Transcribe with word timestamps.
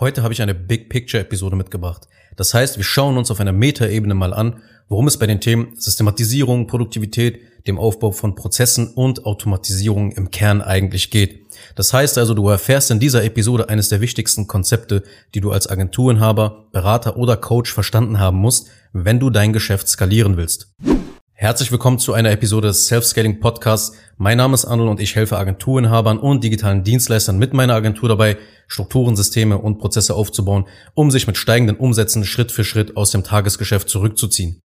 Heute 0.00 0.24
habe 0.24 0.34
ich 0.34 0.42
eine 0.42 0.56
Big 0.56 0.88
Picture 0.88 1.22
Episode 1.22 1.54
mitgebracht. 1.54 2.08
Das 2.34 2.52
heißt, 2.52 2.78
wir 2.78 2.84
schauen 2.84 3.16
uns 3.16 3.30
auf 3.30 3.38
einer 3.38 3.52
Metaebene 3.52 4.14
mal 4.14 4.34
an, 4.34 4.60
worum 4.88 5.06
es 5.06 5.18
bei 5.18 5.28
den 5.28 5.40
Themen 5.40 5.76
Systematisierung, 5.76 6.66
Produktivität, 6.66 7.38
dem 7.68 7.78
Aufbau 7.78 8.10
von 8.10 8.34
Prozessen 8.34 8.88
und 8.88 9.24
Automatisierung 9.24 10.10
im 10.10 10.32
Kern 10.32 10.62
eigentlich 10.62 11.10
geht. 11.10 11.46
Das 11.76 11.92
heißt 11.92 12.18
also, 12.18 12.34
du 12.34 12.48
erfährst 12.48 12.90
in 12.90 12.98
dieser 12.98 13.22
Episode 13.22 13.68
eines 13.68 13.88
der 13.88 14.00
wichtigsten 14.00 14.48
Konzepte, 14.48 15.04
die 15.32 15.40
du 15.40 15.52
als 15.52 15.70
Agenturinhaber, 15.70 16.66
Berater 16.72 17.16
oder 17.16 17.36
Coach 17.36 17.72
verstanden 17.72 18.18
haben 18.18 18.38
musst, 18.38 18.66
wenn 18.92 19.20
du 19.20 19.30
dein 19.30 19.52
Geschäft 19.52 19.86
skalieren 19.86 20.36
willst. 20.36 20.74
Herzlich 21.44 21.70
willkommen 21.70 21.98
zu 21.98 22.14
einer 22.14 22.30
Episode 22.30 22.68
des 22.68 22.86
Self-Scaling 22.86 23.38
Podcasts. 23.38 23.94
Mein 24.16 24.38
Name 24.38 24.54
ist 24.54 24.64
Arnold 24.64 24.88
und 24.88 24.98
ich 24.98 25.14
helfe 25.14 25.36
Agenturinhabern 25.36 26.18
und 26.18 26.42
digitalen 26.42 26.84
Dienstleistern 26.84 27.36
mit 27.36 27.52
meiner 27.52 27.74
Agentur 27.74 28.08
dabei, 28.08 28.38
Strukturen, 28.66 29.14
Systeme 29.14 29.58
und 29.58 29.76
Prozesse 29.76 30.14
aufzubauen, 30.14 30.64
um 30.94 31.10
sich 31.10 31.26
mit 31.26 31.36
steigenden 31.36 31.76
Umsätzen 31.76 32.24
Schritt 32.24 32.50
für 32.50 32.64
Schritt 32.64 32.96
aus 32.96 33.10
dem 33.10 33.24
Tagesgeschäft 33.24 33.90
zurückzuziehen. 33.90 34.62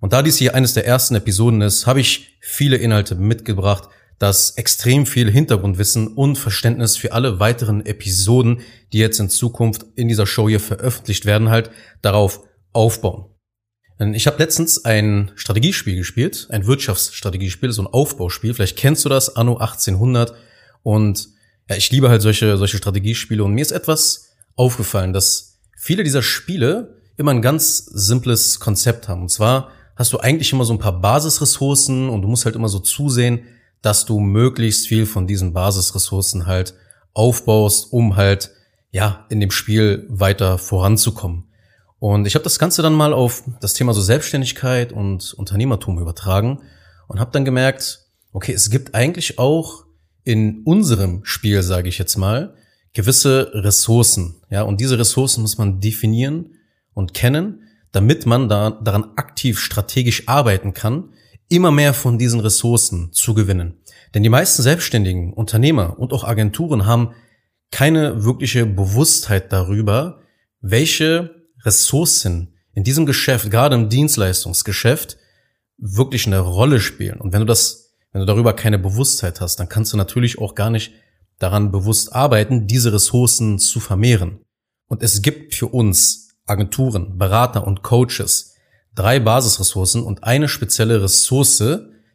Und 0.00 0.12
da 0.12 0.22
dies 0.22 0.36
hier 0.36 0.54
eines 0.54 0.74
der 0.74 0.86
ersten 0.86 1.16
Episoden 1.16 1.60
ist, 1.60 1.88
habe 1.88 1.98
ich 1.98 2.38
viele 2.40 2.76
Inhalte 2.76 3.16
mitgebracht, 3.16 3.88
das 4.20 4.52
extrem 4.52 5.06
viel 5.06 5.28
Hintergrundwissen 5.28 6.06
und 6.06 6.38
Verständnis 6.38 6.96
für 6.96 7.10
alle 7.10 7.40
weiteren 7.40 7.84
Episoden, 7.84 8.60
die 8.92 8.98
jetzt 8.98 9.18
in 9.18 9.28
Zukunft 9.28 9.86
in 9.96 10.06
dieser 10.06 10.28
Show 10.28 10.48
hier 10.48 10.60
veröffentlicht 10.60 11.26
werden, 11.26 11.50
halt 11.50 11.72
darauf 12.00 12.44
aufbauen. 12.72 13.31
Ich 14.14 14.26
habe 14.26 14.38
letztens 14.38 14.84
ein 14.84 15.30
Strategiespiel 15.36 15.96
gespielt, 15.96 16.48
ein 16.50 16.66
Wirtschaftsstrategiespiel, 16.66 17.72
so 17.72 17.82
ein 17.82 17.86
Aufbauspiel. 17.86 18.54
Vielleicht 18.54 18.76
kennst 18.76 19.04
du 19.04 19.08
das, 19.08 19.36
Anno 19.36 19.58
1800. 19.58 20.34
Und 20.82 21.28
ja, 21.68 21.76
ich 21.76 21.90
liebe 21.90 22.08
halt 22.08 22.22
solche, 22.22 22.56
solche 22.56 22.78
Strategiespiele. 22.78 23.44
Und 23.44 23.52
mir 23.54 23.62
ist 23.62 23.70
etwas 23.70 24.30
aufgefallen, 24.56 25.12
dass 25.12 25.60
viele 25.76 26.04
dieser 26.04 26.22
Spiele 26.22 27.00
immer 27.16 27.30
ein 27.30 27.42
ganz 27.42 27.78
simples 27.78 28.60
Konzept 28.60 29.08
haben. 29.08 29.22
Und 29.22 29.30
zwar 29.30 29.70
hast 29.96 30.12
du 30.12 30.18
eigentlich 30.18 30.52
immer 30.52 30.64
so 30.64 30.72
ein 30.72 30.78
paar 30.78 31.00
Basisressourcen 31.00 32.08
und 32.08 32.22
du 32.22 32.28
musst 32.28 32.44
halt 32.44 32.56
immer 32.56 32.68
so 32.68 32.78
zusehen, 32.78 33.42
dass 33.82 34.06
du 34.06 34.20
möglichst 34.20 34.88
viel 34.88 35.06
von 35.06 35.26
diesen 35.26 35.52
Basisressourcen 35.52 36.46
halt 36.46 36.74
aufbaust, 37.14 37.92
um 37.92 38.16
halt 38.16 38.50
ja 38.90 39.26
in 39.28 39.40
dem 39.40 39.50
Spiel 39.50 40.06
weiter 40.08 40.58
voranzukommen. 40.58 41.51
Und 42.02 42.26
ich 42.26 42.34
habe 42.34 42.42
das 42.42 42.58
Ganze 42.58 42.82
dann 42.82 42.94
mal 42.94 43.12
auf 43.12 43.44
das 43.60 43.74
Thema 43.74 43.94
so 43.94 44.00
Selbstständigkeit 44.00 44.92
und 44.92 45.34
Unternehmertum 45.34 46.00
übertragen 46.00 46.58
und 47.06 47.20
habe 47.20 47.30
dann 47.30 47.44
gemerkt, 47.44 48.00
okay, 48.32 48.52
es 48.52 48.70
gibt 48.70 48.96
eigentlich 48.96 49.38
auch 49.38 49.84
in 50.24 50.64
unserem 50.64 51.24
Spiel, 51.24 51.62
sage 51.62 51.88
ich 51.88 51.98
jetzt 51.98 52.16
mal, 52.16 52.56
gewisse 52.92 53.52
Ressourcen. 53.54 54.42
Ja, 54.50 54.62
und 54.62 54.80
diese 54.80 54.98
Ressourcen 54.98 55.42
muss 55.42 55.58
man 55.58 55.78
definieren 55.78 56.56
und 56.92 57.14
kennen, 57.14 57.68
damit 57.92 58.26
man 58.26 58.48
da, 58.48 58.70
daran 58.70 59.12
aktiv 59.14 59.60
strategisch 59.60 60.26
arbeiten 60.26 60.74
kann, 60.74 61.10
immer 61.48 61.70
mehr 61.70 61.94
von 61.94 62.18
diesen 62.18 62.40
Ressourcen 62.40 63.12
zu 63.12 63.32
gewinnen. 63.32 63.74
Denn 64.12 64.24
die 64.24 64.28
meisten 64.28 64.62
Selbstständigen, 64.62 65.32
Unternehmer 65.32 66.00
und 66.00 66.12
auch 66.12 66.24
Agenturen 66.24 66.84
haben 66.84 67.12
keine 67.70 68.24
wirkliche 68.24 68.66
Bewusstheit 68.66 69.52
darüber, 69.52 70.18
welche 70.60 71.41
Ressourcen 71.64 72.54
in 72.74 72.84
diesem 72.84 73.06
Geschäft, 73.06 73.50
gerade 73.50 73.74
im 73.74 73.88
Dienstleistungsgeschäft, 73.88 75.18
wirklich 75.78 76.26
eine 76.26 76.40
Rolle 76.40 76.80
spielen. 76.80 77.20
Und 77.20 77.32
wenn 77.32 77.40
du 77.40 77.46
das, 77.46 77.94
wenn 78.12 78.20
du 78.20 78.26
darüber 78.26 78.54
keine 78.54 78.78
Bewusstheit 78.78 79.40
hast, 79.40 79.56
dann 79.56 79.68
kannst 79.68 79.92
du 79.92 79.96
natürlich 79.96 80.38
auch 80.38 80.54
gar 80.54 80.70
nicht 80.70 80.92
daran 81.38 81.72
bewusst 81.72 82.12
arbeiten, 82.14 82.66
diese 82.66 82.92
Ressourcen 82.92 83.58
zu 83.58 83.80
vermehren. 83.80 84.40
Und 84.86 85.02
es 85.02 85.22
gibt 85.22 85.54
für 85.54 85.66
uns 85.66 86.36
Agenturen, 86.46 87.18
Berater 87.18 87.66
und 87.66 87.82
Coaches 87.82 88.52
drei 88.94 89.20
Basisressourcen 89.20 90.02
und 90.02 90.24
eine 90.24 90.48
spezielle 90.48 91.02
Ressource, 91.02 91.62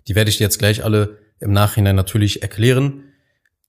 die 0.08 0.16
werde 0.16 0.30
ich 0.30 0.38
dir 0.38 0.44
jetzt 0.44 0.60
gleich 0.60 0.84
alle 0.84 1.18
im 1.40 1.52
Nachhinein 1.52 1.96
natürlich 1.96 2.42
erklären. 2.42 3.07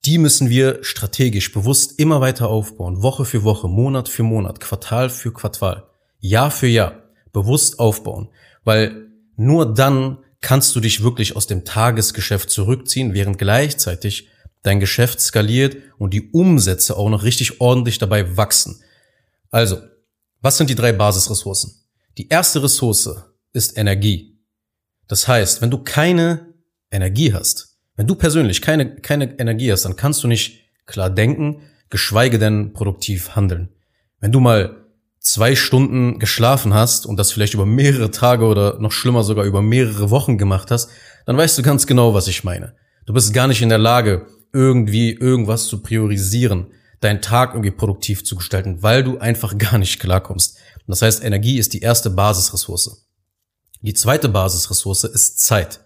Die 0.05 0.17
müssen 0.17 0.49
wir 0.49 0.83
strategisch 0.83 1.51
bewusst 1.51 1.99
immer 1.99 2.21
weiter 2.21 2.49
aufbauen, 2.49 3.01
Woche 3.01 3.25
für 3.25 3.43
Woche, 3.43 3.67
Monat 3.67 4.07
für 4.07 4.23
Monat, 4.23 4.59
Quartal 4.59 5.09
für 5.09 5.33
Quartal, 5.33 5.89
Jahr 6.19 6.51
für 6.51 6.67
Jahr, 6.67 7.03
bewusst 7.33 7.79
aufbauen, 7.79 8.29
weil 8.63 9.07
nur 9.35 9.73
dann 9.73 10.19
kannst 10.41 10.75
du 10.75 10.79
dich 10.79 11.03
wirklich 11.03 11.35
aus 11.35 11.47
dem 11.47 11.65
Tagesgeschäft 11.65 12.49
zurückziehen, 12.49 13.13
während 13.13 13.37
gleichzeitig 13.37 14.29
dein 14.63 14.79
Geschäft 14.79 15.19
skaliert 15.19 15.77
und 15.97 16.13
die 16.13 16.31
Umsätze 16.31 16.97
auch 16.97 17.09
noch 17.09 17.23
richtig 17.23 17.59
ordentlich 17.61 17.97
dabei 17.97 18.37
wachsen. 18.37 18.81
Also, 19.51 19.81
was 20.41 20.57
sind 20.57 20.69
die 20.69 20.75
drei 20.75 20.93
Basisressourcen? 20.93 21.73
Die 22.17 22.29
erste 22.29 22.63
Ressource 22.63 23.09
ist 23.53 23.77
Energie. 23.77 24.39
Das 25.07 25.27
heißt, 25.27 25.61
wenn 25.61 25.71
du 25.71 25.79
keine 25.79 26.53
Energie 26.91 27.33
hast, 27.33 27.68
wenn 27.99 28.07
du 28.07 28.15
persönlich 28.15 28.61
keine, 28.61 28.95
keine 28.95 29.37
Energie 29.41 29.73
hast, 29.73 29.83
dann 29.83 29.97
kannst 29.97 30.23
du 30.23 30.29
nicht 30.29 30.61
klar 30.85 31.09
denken, 31.09 31.63
geschweige 31.89 32.39
denn 32.39 32.71
produktiv 32.71 33.35
handeln. 33.35 33.67
Wenn 34.21 34.31
du 34.31 34.39
mal 34.39 34.85
zwei 35.19 35.53
Stunden 35.53 36.17
geschlafen 36.17 36.73
hast 36.73 37.05
und 37.05 37.17
das 37.17 37.33
vielleicht 37.33 37.55
über 37.55 37.65
mehrere 37.65 38.09
Tage 38.09 38.45
oder 38.45 38.79
noch 38.79 38.93
schlimmer 38.93 39.25
sogar 39.25 39.43
über 39.43 39.61
mehrere 39.61 40.11
Wochen 40.11 40.37
gemacht 40.37 40.71
hast, 40.71 40.91
dann 41.25 41.35
weißt 41.35 41.57
du 41.57 41.61
ganz 41.61 41.87
genau, 41.87 42.13
was 42.13 42.29
ich 42.29 42.45
meine. 42.45 42.73
Du 43.05 43.11
bist 43.11 43.33
gar 43.33 43.49
nicht 43.49 43.61
in 43.61 43.67
der 43.67 43.77
Lage, 43.77 44.27
irgendwie 44.53 45.11
irgendwas 45.11 45.67
zu 45.67 45.81
priorisieren, 45.81 46.67
deinen 47.01 47.21
Tag 47.21 47.49
irgendwie 47.49 47.71
produktiv 47.71 48.23
zu 48.23 48.37
gestalten, 48.37 48.81
weil 48.81 49.03
du 49.03 49.17
einfach 49.17 49.57
gar 49.57 49.77
nicht 49.77 49.99
klarkommst. 49.99 50.57
Das 50.87 51.01
heißt, 51.01 51.21
Energie 51.21 51.59
ist 51.59 51.73
die 51.73 51.81
erste 51.81 52.09
Basisressource. 52.09 53.09
Die 53.81 53.93
zweite 53.93 54.29
Basisressource 54.29 55.03
ist 55.03 55.39
Zeit. 55.41 55.81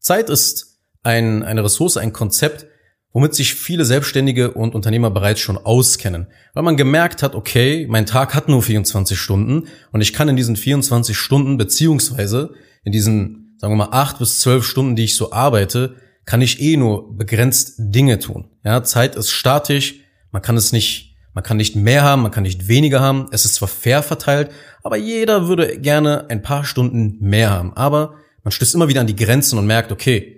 Zeit 0.00 0.28
ist 0.28 0.75
ein, 1.06 1.42
eine 1.42 1.64
Ressource, 1.64 1.96
ein 1.96 2.12
Konzept, 2.12 2.66
womit 3.12 3.34
sich 3.34 3.54
viele 3.54 3.86
Selbstständige 3.86 4.50
und 4.50 4.74
Unternehmer 4.74 5.10
bereits 5.10 5.40
schon 5.40 5.56
auskennen. 5.56 6.26
Weil 6.52 6.64
man 6.64 6.76
gemerkt 6.76 7.22
hat, 7.22 7.34
okay, 7.34 7.86
mein 7.88 8.04
Tag 8.04 8.34
hat 8.34 8.48
nur 8.48 8.62
24 8.62 9.18
Stunden 9.18 9.68
und 9.92 10.02
ich 10.02 10.12
kann 10.12 10.28
in 10.28 10.36
diesen 10.36 10.56
24 10.56 11.16
Stunden 11.16 11.56
beziehungsweise 11.56 12.52
in 12.84 12.92
diesen, 12.92 13.56
sagen 13.58 13.72
wir 13.72 13.86
mal, 13.86 13.92
acht 13.92 14.18
bis 14.18 14.40
zwölf 14.40 14.66
Stunden, 14.66 14.96
die 14.96 15.04
ich 15.04 15.16
so 15.16 15.32
arbeite, 15.32 15.96
kann 16.26 16.42
ich 16.42 16.60
eh 16.60 16.76
nur 16.76 17.16
begrenzt 17.16 17.76
Dinge 17.78 18.18
tun. 18.18 18.50
Ja, 18.64 18.82
Zeit 18.82 19.14
ist 19.16 19.30
statisch, 19.30 19.94
man 20.32 20.42
kann 20.42 20.56
es 20.56 20.72
nicht, 20.72 21.16
man 21.32 21.44
kann 21.44 21.56
nicht 21.56 21.76
mehr 21.76 22.02
haben, 22.02 22.22
man 22.22 22.32
kann 22.32 22.42
nicht 22.42 22.68
weniger 22.68 23.00
haben. 23.00 23.28
Es 23.30 23.44
ist 23.44 23.54
zwar 23.54 23.68
fair 23.68 24.02
verteilt, 24.02 24.50
aber 24.82 24.96
jeder 24.96 25.48
würde 25.48 25.78
gerne 25.78 26.28
ein 26.28 26.42
paar 26.42 26.64
Stunden 26.64 27.16
mehr 27.20 27.50
haben. 27.50 27.72
Aber 27.74 28.16
man 28.42 28.52
stößt 28.52 28.74
immer 28.74 28.88
wieder 28.88 29.00
an 29.00 29.06
die 29.06 29.16
Grenzen 29.16 29.58
und 29.58 29.66
merkt, 29.66 29.90
okay, 29.90 30.35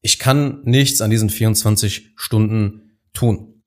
ich 0.00 0.18
kann 0.18 0.62
nichts 0.64 1.00
an 1.00 1.10
diesen 1.10 1.30
24 1.30 2.12
Stunden 2.16 2.98
tun. 3.12 3.62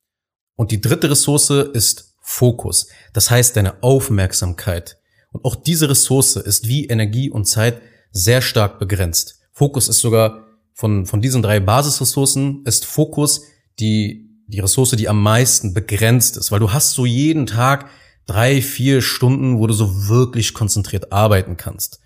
Und 0.55 0.71
die 0.71 0.81
dritte 0.81 1.09
Ressource 1.09 1.49
ist 1.49 2.15
Fokus. 2.21 2.87
Das 3.13 3.29
heißt 3.29 3.55
deine 3.55 3.83
Aufmerksamkeit. 3.83 4.97
Und 5.31 5.43
auch 5.45 5.55
diese 5.55 5.89
Ressource 5.89 6.35
ist 6.35 6.67
wie 6.67 6.85
Energie 6.85 7.29
und 7.29 7.45
Zeit 7.45 7.81
sehr 8.11 8.41
stark 8.41 8.79
begrenzt. 8.79 9.39
Fokus 9.51 9.87
ist 9.87 9.99
sogar 9.99 10.45
von, 10.73 11.05
von 11.05 11.21
diesen 11.21 11.41
drei 11.41 11.59
Basisressourcen 11.59 12.63
ist 12.65 12.85
Fokus 12.85 13.43
die, 13.79 14.29
die 14.47 14.59
Ressource, 14.59 14.91
die 14.91 15.09
am 15.09 15.21
meisten 15.21 15.73
begrenzt 15.73 16.37
ist, 16.37 16.51
weil 16.51 16.59
du 16.59 16.71
hast 16.71 16.93
so 16.93 17.05
jeden 17.05 17.45
Tag 17.45 17.89
drei, 18.25 18.61
vier 18.61 19.01
Stunden, 19.01 19.59
wo 19.59 19.67
du 19.67 19.73
so 19.73 20.07
wirklich 20.07 20.53
konzentriert 20.53 21.11
arbeiten 21.11 21.57
kannst. 21.57 21.99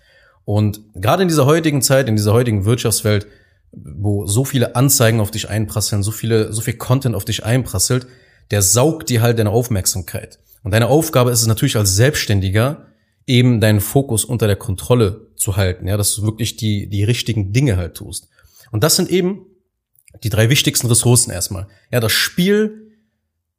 Und 0.44 0.80
gerade 0.94 1.22
in 1.22 1.28
dieser 1.28 1.46
heutigen 1.46 1.82
Zeit, 1.82 2.08
in 2.08 2.16
dieser 2.16 2.32
heutigen 2.32 2.64
Wirtschaftswelt, 2.64 3.26
wo 3.72 4.26
so 4.26 4.44
viele 4.44 4.76
Anzeigen 4.76 5.20
auf 5.20 5.30
dich 5.30 5.48
einprasseln, 5.48 6.02
so 6.02 6.10
viele, 6.10 6.52
so 6.52 6.62
viel 6.62 6.74
Content 6.74 7.14
auf 7.14 7.24
dich 7.24 7.44
einprasselt, 7.44 8.06
der 8.50 8.62
saugt 8.62 9.08
dir 9.08 9.22
halt 9.22 9.38
deine 9.38 9.50
Aufmerksamkeit. 9.50 10.38
Und 10.62 10.72
deine 10.72 10.88
Aufgabe 10.88 11.30
ist 11.30 11.40
es 11.40 11.46
natürlich 11.46 11.76
als 11.76 11.94
Selbstständiger, 11.94 12.86
eben 13.26 13.60
deinen 13.60 13.80
Fokus 13.80 14.24
unter 14.24 14.46
der 14.46 14.56
Kontrolle 14.56 15.28
zu 15.36 15.56
halten, 15.56 15.88
ja, 15.88 15.96
dass 15.96 16.14
du 16.14 16.22
wirklich 16.22 16.56
die, 16.56 16.88
die 16.88 17.04
richtigen 17.04 17.52
Dinge 17.52 17.76
halt 17.76 17.94
tust. 17.94 18.28
Und 18.70 18.84
das 18.84 18.96
sind 18.96 19.10
eben 19.10 19.46
die 20.22 20.30
drei 20.30 20.48
wichtigsten 20.48 20.86
Ressourcen 20.86 21.30
erstmal. 21.30 21.66
Ja, 21.90 22.00
das 22.00 22.12
Spiel 22.12 22.92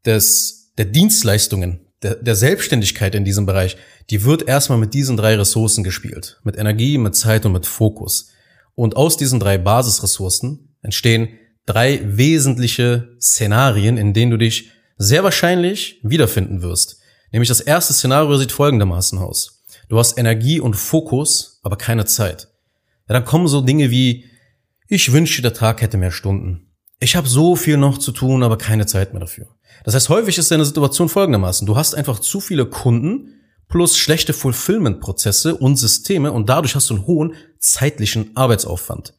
des, 0.06 0.74
der 0.77 0.86
Dienstleistungen, 0.86 1.81
der, 2.01 2.15
der 2.15 2.36
Selbstständigkeit 2.36 3.13
in 3.15 3.25
diesem 3.25 3.45
Bereich, 3.45 3.77
die 4.09 4.24
wird 4.24 4.48
erstmal 4.48 4.77
mit 4.77 4.94
diesen 4.94 5.18
drei 5.18 5.36
Ressourcen 5.36 5.83
gespielt. 5.83 6.39
Mit 6.44 6.57
Energie, 6.57 6.98
mit 6.98 7.15
Zeit 7.15 7.45
und 7.45 7.51
mit 7.51 7.65
Fokus. 7.65 8.31
Und 8.77 8.95
aus 8.95 9.18
diesen 9.18 9.39
drei 9.39 9.57
Basisressourcen 9.57 10.75
entstehen 10.83 11.29
drei 11.65 12.00
wesentliche 12.03 13.09
Szenarien, 13.19 13.97
in 13.97 14.13
denen 14.13 14.29
du 14.29 14.38
dich 14.38 14.69
sehr 14.97 15.24
wahrscheinlich 15.24 16.00
wiederfinden 16.03 16.62
wirst. 16.62 17.00
Nämlich 17.31 17.50
das 17.50 17.59
erste 17.59 17.94
Szenario 17.94 18.38
sieht 18.38 18.51
folgendermaßen 18.51 19.18
aus. 19.18 19.63
Du 19.89 19.97
hast 19.97 20.19
Energie 20.19 20.59
und 20.59 20.75
Fokus, 20.75 21.59
aber 21.63 21.75
keine 21.75 22.06
Zeit. 22.06 22.50
Ja, 23.09 23.13
dann 23.13 23.25
kommen 23.25 23.47
so 23.47 23.62
Dinge 23.62 23.89
wie, 23.89 24.25
ich 24.88 25.12
wünschte, 25.12 25.41
der 25.41 25.56
Tag 25.56 25.81
hätte 25.81 25.97
mehr 25.97 26.12
Stunden. 26.12 26.68
Ich 27.00 27.15
habe 27.15 27.27
so 27.27 27.56
viel 27.56 27.77
noch 27.77 27.97
zu 27.97 28.12
tun, 28.12 28.44
aber 28.44 28.59
keine 28.59 28.85
Zeit 28.85 29.13
mehr 29.13 29.21
dafür. 29.21 29.47
Das 29.85 29.95
heißt, 29.95 30.09
häufig 30.09 30.38
ist 30.38 30.51
deine 30.51 30.65
Situation 30.65 31.09
folgendermaßen. 31.09 31.65
Du 31.65 31.75
hast 31.75 31.95
einfach 31.95 32.19
zu 32.19 32.39
viele 32.39 32.68
Kunden 32.68 33.41
plus 33.69 33.97
schlechte 33.97 34.33
Fulfillment-Prozesse 34.33 35.56
und 35.57 35.77
Systeme 35.77 36.31
und 36.31 36.47
dadurch 36.47 36.75
hast 36.75 36.91
du 36.91 36.94
einen 36.94 37.07
hohen 37.07 37.33
zeitlichen 37.72 38.36
Arbeitsaufwand. 38.36 39.14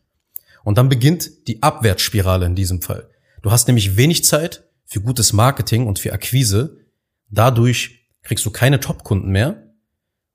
Und 0.65 0.79
dann 0.79 0.89
beginnt 0.89 1.49
die 1.49 1.62
Abwärtsspirale 1.62 2.47
in 2.47 2.55
diesem 2.55 2.83
Fall. 2.83 3.09
Du 3.43 3.50
hast 3.50 3.69
nämlich 3.69 3.97
wenig 3.97 4.25
Zeit 4.25 4.65
für 4.85 5.00
gutes 5.00 5.33
Marketing 5.33 5.87
und 5.87 5.99
für 5.99 6.12
Akquise. 6.12 6.79
Dadurch 7.31 8.11
kriegst 8.23 8.45
du 8.45 8.50
keine 8.50 8.81
Top-Kunden 8.81 9.31
mehr 9.31 9.75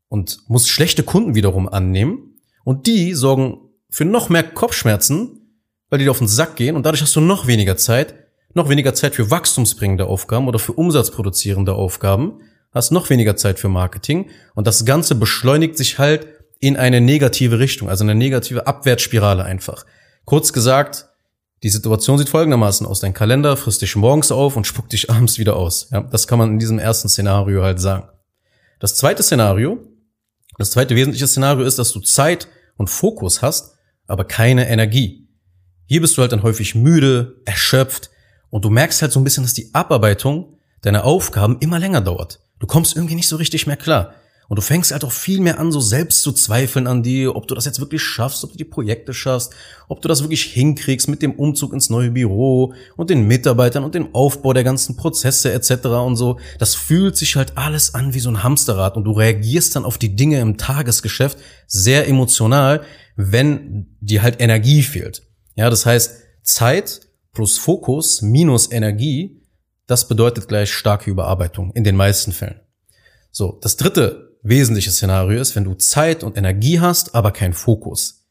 und 0.08 0.40
musst 0.48 0.70
schlechte 0.70 1.04
Kunden 1.04 1.36
wiederum 1.36 1.68
annehmen. 1.68 2.40
Und 2.64 2.88
die 2.88 3.14
sorgen 3.14 3.60
für 3.90 4.06
noch 4.06 4.30
mehr 4.30 4.44
Kopfschmerzen, 4.44 5.60
weil 5.90 6.00
die 6.00 6.06
dir 6.06 6.12
auf 6.12 6.20
den 6.20 6.28
Sack 6.28 6.56
gehen 6.56 6.76
und 6.76 6.86
dadurch 6.86 7.02
hast 7.02 7.16
du 7.16 7.22
noch 7.22 7.46
weniger 7.46 7.78
Zeit, 7.78 8.16
noch 8.54 8.70
weniger 8.70 8.94
Zeit 8.94 9.16
für 9.16 9.30
wachstumsbringende 9.30 10.06
Aufgaben 10.06 10.48
oder 10.48 10.60
für 10.60 10.74
umsatzproduzierende 10.74 11.74
Aufgaben, 11.74 12.42
hast 12.72 12.92
noch 12.92 13.10
weniger 13.10 13.36
Zeit 13.36 13.60
für 13.60 13.70
Marketing 13.70 14.30
und 14.56 14.66
das 14.66 14.86
Ganze 14.86 15.16
beschleunigt 15.16 15.78
sich 15.78 16.00
halt 16.00 16.28
in 16.64 16.78
eine 16.78 17.02
negative 17.02 17.60
Richtung, 17.60 17.90
also 17.90 18.06
eine 18.06 18.16
negative 18.16 18.68
Abwärtsspirale 18.68 19.44
einfach. 19.44 19.86
Kurz 20.24 20.54
gesagt, 20.54 21.10
die 21.62 21.70
Situation 21.70 22.18
sieht 22.18 22.30
folgendermaßen 22.30 22.88
aus. 22.88 23.02
Dein 23.02 23.14
Kalender 23.14 23.58
frisst 23.58 23.82
dich 23.82 23.98
morgens 23.98 24.32
auf 24.32 24.56
und 24.56 24.66
spuckt 24.66 24.94
dich 24.94 25.10
abends 25.10 25.38
wieder 25.38 25.58
aus. 25.58 25.90
Ja, 25.92 26.00
das 26.04 26.26
kann 26.26 26.40
man 26.40 26.52
in 26.52 26.60
diesem 26.60 26.80
ersten 26.80 27.10
Szenario 27.10 27.64
halt 27.64 27.82
sagen. 27.82 28.08
Das 28.80 28.96
zweite 28.96 29.24
Szenario, 29.24 29.78
das 30.58 30.72
zweite 30.72 30.96
wesentliche 30.96 31.28
Szenario 31.28 31.66
ist, 31.66 31.80
dass 31.80 31.92
du 31.92 32.00
Zeit 32.00 32.48
und 32.78 32.90
Fokus 32.90 33.42
hast, 33.42 33.76
aber 34.08 34.24
keine 34.24 34.70
Energie. 34.70 35.28
Hier 35.86 36.00
bist 36.00 36.16
du 36.16 36.22
halt 36.22 36.32
dann 36.32 36.44
häufig 36.44 36.76
müde, 36.76 37.42
erschöpft 37.44 38.10
und 38.52 38.64
du 38.64 38.70
merkst 38.70 39.02
halt 39.02 39.12
so 39.12 39.20
ein 39.20 39.26
bisschen, 39.26 39.44
dass 39.44 39.54
die 39.54 39.74
Abarbeitung 39.74 40.60
deiner 40.82 41.04
Aufgaben 41.04 41.58
immer 41.60 41.78
länger 41.78 42.00
dauert. 42.00 42.40
Du 42.60 42.68
kommst 42.68 42.96
irgendwie 42.96 43.16
nicht 43.16 43.28
so 43.28 43.36
richtig 43.36 43.68
mehr 43.68 43.76
klar. 43.76 44.14
Und 44.50 44.58
du 44.58 44.62
fängst 44.62 44.92
halt 44.92 45.04
auch 45.04 45.12
viel 45.12 45.40
mehr 45.40 45.60
an, 45.60 45.72
so 45.72 45.80
selbst 45.80 46.22
zu 46.22 46.32
zweifeln 46.32 46.86
an 46.86 47.02
dir, 47.02 47.36
ob 47.36 47.48
du 47.48 47.56
das 47.56 47.66
jetzt 47.66 47.80
wirklich 47.80 48.02
schaffst, 48.02 48.44
ob 48.44 48.52
du 48.52 48.58
die 48.58 48.66
Projekte 48.66 49.14
schaffst, 49.14 49.54
ob 49.88 50.02
du 50.02 50.08
das 50.08 50.22
wirklich 50.22 50.44
hinkriegst 50.44 51.08
mit 51.08 51.22
dem 51.22 51.34
Umzug 51.34 51.74
ins 51.74 51.90
neue 51.90 52.12
Büro 52.12 52.74
und 52.98 53.10
den 53.10 53.26
Mitarbeitern 53.26 53.84
und 53.84 53.96
dem 53.96 54.14
Aufbau 54.14 54.54
der 54.54 54.64
ganzen 54.64 54.98
Prozesse 54.98 55.54
etc. 55.54 55.86
und 55.86 56.18
so. 56.18 56.40
Das 56.60 56.76
fühlt 56.76 57.16
sich 57.16 57.36
halt 57.36 57.58
alles 57.58 57.94
an 57.94 58.14
wie 58.14 58.20
so 58.20 58.30
ein 58.30 58.44
Hamsterrad 58.44 58.98
und 58.98 59.06
du 59.06 59.12
reagierst 59.12 59.76
dann 59.76 59.86
auf 59.86 59.98
die 59.98 60.16
Dinge 60.16 60.40
im 60.40 60.58
Tagesgeschäft 60.58 61.38
sehr 61.68 62.08
emotional, 62.08 62.84
wenn 63.16 63.96
dir 64.02 64.24
halt 64.24 64.42
Energie 64.42 64.84
fehlt. 64.84 65.24
Ja, 65.56 65.70
das 65.70 65.86
heißt, 65.86 66.16
Zeit 66.42 67.02
plus 67.32 67.58
Fokus 67.58 68.22
minus 68.22 68.72
Energie, 68.72 69.42
das 69.88 70.08
bedeutet 70.08 70.48
gleich 70.48 70.72
starke 70.72 71.10
Überarbeitung 71.10 71.72
in 71.74 71.84
den 71.84 71.96
meisten 71.96 72.32
Fällen. 72.32 72.60
So, 73.32 73.58
das 73.62 73.78
dritte 73.78 74.33
wesentliche 74.44 74.92
Szenario 74.92 75.42
ist, 75.42 75.56
wenn 75.56 75.64
du 75.64 75.74
Zeit 75.74 76.24
und 76.24 76.38
Energie 76.38 76.80
hast, 76.80 77.16
aber 77.16 77.32
kein 77.32 77.54
Fokus. 77.54 78.26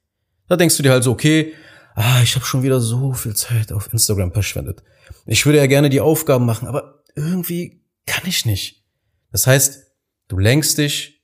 Da 0.48 0.56
denkst 0.56 0.76
du 0.76 0.82
dir 0.82 0.92
halt 0.92 1.04
so, 1.04 1.12
okay, 1.12 1.54
ah, 1.94 2.20
ich 2.22 2.34
habe 2.34 2.44
schon 2.44 2.62
wieder 2.62 2.80
so 2.80 3.14
viel 3.14 3.34
Zeit 3.34 3.72
auf 3.72 3.92
Instagram 3.92 4.32
verschwendet. 4.32 4.82
Ich 5.26 5.46
würde 5.46 5.58
ja 5.58 5.66
gerne 5.66 5.90
die 5.90 6.00
Aufgaben 6.00 6.46
machen, 6.46 6.68
aber 6.68 7.02
irgendwie 7.16 7.82
kann 8.06 8.24
ich 8.26 8.44
nicht. 8.44 8.84
Das 9.30 9.46
heißt, 9.46 9.86
du 10.28 10.38
lenkst 10.38 10.78
dich 10.78 11.22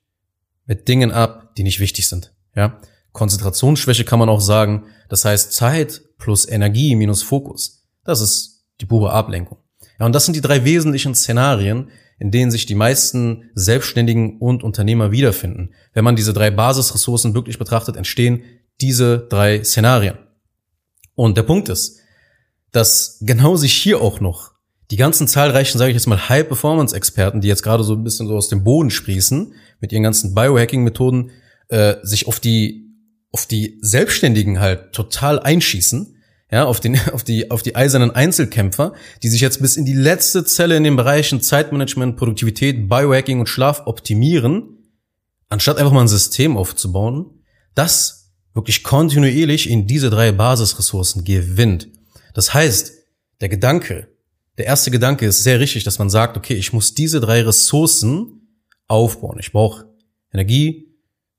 mit 0.67 0.88
Dingen 0.88 1.12
ab, 1.12 1.55
die 1.56 1.62
nicht 1.62 1.81
wichtig 1.81 2.08
sind. 2.08 2.32
Ja? 2.55 2.81
Konzentrationsschwäche 3.12 4.05
kann 4.05 4.19
man 4.19 4.29
auch 4.29 4.40
sagen. 4.40 4.87
Das 5.08 5.25
heißt, 5.25 5.52
Zeit 5.52 6.02
plus 6.19 6.49
Energie 6.49 6.94
minus 6.94 7.23
Fokus. 7.23 7.87
Das 8.05 8.20
ist 8.20 8.64
die 8.81 8.87
pure 8.87 9.12
Ablenkung. 9.12 9.58
Ja, 9.99 10.06
und 10.06 10.14
das 10.14 10.25
sind 10.25 10.35
die 10.35 10.40
drei 10.40 10.64
wesentlichen 10.64 11.14
Szenarien, 11.14 11.90
in 12.19 12.31
denen 12.31 12.50
sich 12.50 12.67
die 12.67 12.75
meisten 12.75 13.50
Selbstständigen 13.55 14.38
und 14.38 14.62
Unternehmer 14.62 15.12
wiederfinden. 15.12 15.75
Wenn 15.93 16.05
man 16.05 16.17
diese 16.17 16.32
drei 16.32 16.50
Basisressourcen 16.50 17.35
wirklich 17.35 17.59
betrachtet, 17.59 17.97
entstehen 17.97 18.43
diese 18.81 19.26
drei 19.29 19.62
Szenarien. 19.62 20.19
Und 21.15 21.37
der 21.37 21.43
Punkt 21.43 21.69
ist, 21.69 22.00
dass 22.73 23.19
genau 23.20 23.56
sich 23.56 23.73
hier 23.73 24.00
auch 24.00 24.20
noch 24.20 24.53
die 24.91 24.97
ganzen 24.97 25.29
zahlreichen, 25.29 25.79
sage 25.79 25.91
ich 25.91 25.97
jetzt 25.97 26.06
mal, 26.06 26.29
High-Performance-Experten, 26.29 27.41
die 27.41 27.49
jetzt 27.49 27.62
gerade 27.62 27.85
so 27.85 27.94
ein 27.94 28.05
bisschen 28.05 28.26
so 28.26 28.37
aus 28.37 28.49
dem 28.49 28.64
Boden 28.64 28.91
sprießen, 28.91 29.53
mit 29.81 29.93
ihren 29.93 30.03
ganzen 30.03 30.35
Biohacking-Methoden, 30.35 31.31
äh, 31.69 31.97
sich 32.03 32.26
auf 32.26 32.41
die 32.41 32.88
auf 33.31 33.47
die 33.47 33.79
Selbstständigen 33.82 34.59
halt 34.59 34.93
total 34.93 35.38
einschießen 35.38 36.17
ja, 36.50 36.65
auf, 36.65 36.81
den, 36.81 36.99
auf, 37.12 37.25
die, 37.25 37.50
auf 37.50 37.62
die 37.62 37.77
eisernen 37.77 38.11
Einzelkämpfer, 38.11 38.95
die 39.23 39.29
sich 39.29 39.41
jetzt 39.41 39.61
bis 39.61 39.77
in 39.77 39.85
die 39.85 39.95
letzte 39.95 40.45
Zelle 40.45 40.77
in 40.77 40.85
den 40.85 40.97
Bereichen 40.97 41.41
Zeitmanagement, 41.41 42.17
Produktivität, 42.17 42.89
Biohacking 42.89 43.41
und 43.41 43.49
Schlaf 43.49 43.83
optimieren, 43.87 44.79
anstatt 45.49 45.79
einfach 45.79 45.93
mal 45.93 46.03
ein 46.03 46.09
System 46.09 46.56
aufzubauen, 46.56 47.43
das 47.75 48.33
wirklich 48.55 48.83
kontinuierlich 48.83 49.71
in 49.71 49.87
diese 49.87 50.11
drei 50.11 50.33
Basisressourcen 50.33 51.25
gewinnt. 51.25 51.89
Das 52.35 52.55
heißt, 52.55 52.93
der 53.41 53.49
Gedanke, 53.49 54.09
der 54.56 54.67
erste 54.67 54.91
Gedanke 54.91 55.27
ist 55.27 55.45
sehr 55.45 55.61
richtig, 55.61 55.85
dass 55.85 55.99
man 55.99 56.11
sagt, 56.11 56.37
okay, 56.37 56.55
ich 56.55 56.73
muss 56.73 56.95
diese 56.95 57.21
drei 57.21 57.43
Ressourcen 57.43 58.49
aufbauen. 58.89 59.39
Ich 59.39 59.53
brauche 59.53 59.87
Energie, 60.33 60.97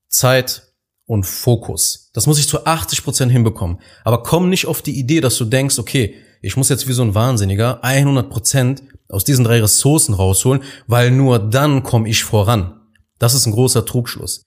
Zeit 0.07 0.68
und 1.09 1.25
Fokus. 1.25 2.11
Das 2.13 2.27
muss 2.27 2.37
ich 2.37 2.47
zu 2.47 2.67
80 2.67 3.03
Prozent 3.03 3.31
hinbekommen. 3.31 3.79
Aber 4.03 4.21
komm 4.21 4.47
nicht 4.47 4.67
auf 4.67 4.83
die 4.83 4.97
Idee, 4.97 5.21
dass 5.21 5.37
du 5.37 5.45
denkst, 5.45 5.79
okay, 5.79 6.13
ich 6.43 6.55
muss 6.55 6.69
jetzt 6.69 6.87
wie 6.87 6.93
so 6.93 7.01
ein 7.01 7.15
Wahnsinniger 7.15 7.83
100 7.83 8.29
Prozent 8.29 8.83
aus 9.09 9.23
diesen 9.23 9.43
drei 9.43 9.59
Ressourcen 9.59 10.13
rausholen, 10.13 10.61
weil 10.85 11.09
nur 11.09 11.39
dann 11.39 11.81
komme 11.81 12.07
ich 12.07 12.23
voran. 12.23 12.79
Das 13.17 13.33
ist 13.33 13.47
ein 13.47 13.53
großer 13.53 13.87
Trugschluss. 13.87 14.43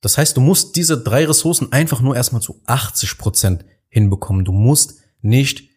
Das 0.00 0.16
heißt, 0.16 0.34
du 0.38 0.40
musst 0.40 0.76
diese 0.76 0.96
drei 0.96 1.26
Ressourcen 1.26 1.72
einfach 1.72 2.00
nur 2.00 2.16
erstmal 2.16 2.40
zu 2.40 2.62
80 2.64 3.18
Prozent 3.18 3.66
hinbekommen. 3.90 4.46
Du 4.46 4.52
musst 4.52 4.94
nicht 5.20 5.68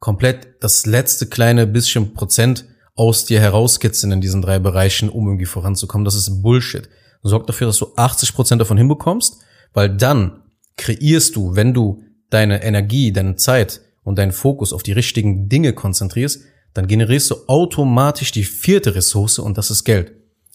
komplett 0.00 0.56
das 0.64 0.84
letzte 0.84 1.26
kleine 1.26 1.64
bisschen 1.68 2.12
Prozent 2.12 2.64
aus 2.96 3.24
dir 3.24 3.38
herauskitzeln 3.38 4.10
in 4.10 4.20
diesen 4.20 4.42
drei 4.42 4.58
Bereichen, 4.58 5.10
um 5.10 5.28
irgendwie 5.28 5.46
voranzukommen. 5.46 6.04
Das 6.04 6.16
ist 6.16 6.42
Bullshit. 6.42 6.88
Sorg 7.22 7.46
dafür, 7.46 7.68
dass 7.68 7.78
du 7.78 7.92
80 7.94 8.34
Prozent 8.34 8.60
davon 8.60 8.78
hinbekommst 8.78 9.45
weil 9.72 9.94
dann 9.96 10.42
kreierst 10.76 11.36
du, 11.36 11.56
wenn 11.56 11.74
du 11.74 12.02
deine 12.30 12.62
Energie, 12.62 13.12
deine 13.12 13.36
Zeit 13.36 13.80
und 14.02 14.18
deinen 14.18 14.32
Fokus 14.32 14.72
auf 14.72 14.82
die 14.82 14.92
richtigen 14.92 15.48
Dinge 15.48 15.72
konzentrierst, 15.72 16.42
dann 16.74 16.86
generierst 16.86 17.30
du 17.30 17.36
automatisch 17.46 18.32
die 18.32 18.44
vierte 18.44 18.94
Ressource 18.94 19.38
und 19.38 19.56
das 19.56 19.70
ist 19.70 19.84
Geld. 19.84 20.12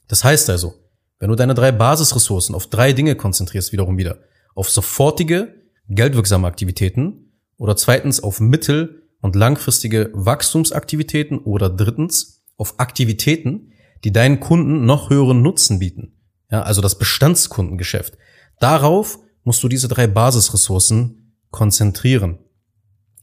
Das 0.08 0.24
heißt 0.24 0.50
also, 0.50 0.76
wenn 1.20 1.30
du 1.30 1.36
deine 1.36 1.54
drei 1.54 1.72
Basisressourcen 1.72 2.56
auf 2.56 2.68
drei 2.68 2.94
Dinge 2.94 3.16
konzentrierst, 3.16 3.72
wiederum 3.72 3.98
wieder, 3.98 4.20
auf 4.56 4.70
sofortige, 4.70 5.56
geldwirksame 5.88 6.48
Aktivitäten 6.48 7.34
oder 7.58 7.76
zweitens 7.76 8.22
auf 8.22 8.40
mittel- 8.40 9.04
und 9.22 9.36
langfristige 9.36 10.10
Wachstumsaktivitäten 10.14 11.40
oder 11.40 11.70
drittens 11.70 12.44
auf 12.58 12.80
Aktivitäten, 12.80 13.72
die 14.04 14.12
deinen 14.12 14.40
Kunden 14.40 14.86
noch 14.86 15.10
höheren 15.10 15.42
Nutzen 15.42 15.80
bieten. 15.80 16.18
Ja, 16.52 16.64
also 16.64 16.82
das 16.82 16.98
Bestandskundengeschäft. 16.98 18.18
Darauf 18.62 19.18
musst 19.44 19.64
du 19.64 19.68
diese 19.68 19.88
drei 19.88 20.06
Basisressourcen 20.06 21.36
konzentrieren. 21.50 22.38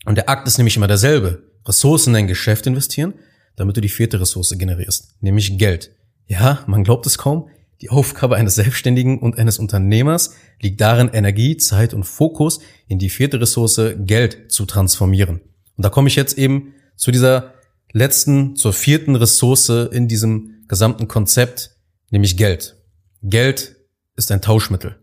Und 0.04 0.16
der 0.16 0.28
Akt 0.28 0.48
ist 0.48 0.58
nämlich 0.58 0.76
immer 0.76 0.88
derselbe. 0.88 1.44
Ressourcen 1.64 2.10
in 2.10 2.14
dein 2.14 2.26
Geschäft 2.26 2.66
investieren, 2.66 3.14
damit 3.54 3.76
du 3.76 3.80
die 3.80 3.88
vierte 3.88 4.20
Ressource 4.20 4.54
generierst, 4.58 5.14
nämlich 5.20 5.56
Geld. 5.56 5.92
Ja, 6.26 6.64
man 6.66 6.82
glaubt 6.82 7.06
es 7.06 7.18
kaum. 7.18 7.48
Die 7.80 7.90
Aufgabe 7.90 8.34
eines 8.34 8.56
Selbstständigen 8.56 9.20
und 9.20 9.38
eines 9.38 9.60
Unternehmers 9.60 10.34
liegt 10.60 10.80
darin, 10.80 11.08
Energie, 11.12 11.56
Zeit 11.56 11.94
und 11.94 12.02
Fokus 12.02 12.58
in 12.88 12.98
die 12.98 13.08
vierte 13.08 13.40
Ressource 13.40 13.80
Geld 13.98 14.50
zu 14.50 14.66
transformieren. 14.66 15.40
Und 15.76 15.84
da 15.84 15.88
komme 15.88 16.08
ich 16.08 16.16
jetzt 16.16 16.36
eben 16.36 16.74
zu 16.96 17.12
dieser 17.12 17.54
letzten, 17.92 18.56
zur 18.56 18.72
vierten 18.72 19.14
Ressource 19.14 19.68
in 19.68 20.08
diesem 20.08 20.64
gesamten 20.66 21.06
Konzept, 21.06 21.76
nämlich 22.10 22.36
Geld. 22.36 22.76
Geld 23.22 23.76
ist 24.16 24.32
ein 24.32 24.42
Tauschmittel. 24.42 24.96